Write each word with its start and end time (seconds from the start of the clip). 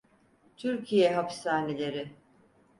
Türkiye 0.57 1.13
hapishaneleri... 1.15 2.11